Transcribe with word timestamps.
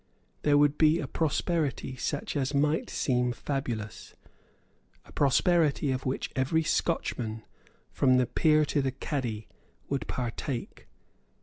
There 0.41 0.57
would 0.57 0.79
be 0.79 0.99
a 0.99 1.05
prosperity 1.05 1.95
such 1.95 2.35
as 2.35 2.55
might 2.55 2.89
seem 2.89 3.33
fabulous, 3.33 4.15
a 5.05 5.11
prosperity 5.11 5.91
of 5.91 6.07
which 6.07 6.31
every 6.35 6.63
Scotchman, 6.63 7.43
from 7.91 8.17
the 8.17 8.25
peer 8.25 8.65
to 8.65 8.81
the 8.81 8.91
cadie, 8.93 9.47
would 9.89 10.07
partake. 10.07 10.87